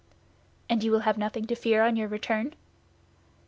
"And 0.67 0.83
you 0.83 0.89
will 0.91 1.01
have 1.01 1.19
nothing 1.19 1.45
to 1.45 1.53
fear 1.53 1.83
on 1.83 1.95
your 1.95 2.07
return?" 2.07 2.55